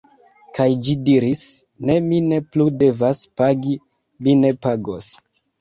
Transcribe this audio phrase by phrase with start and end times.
[0.59, 1.43] Kaj ĝi diris:
[1.89, 3.79] ne, mi ne plu devas pagi,
[4.25, 5.13] mi ne pagos.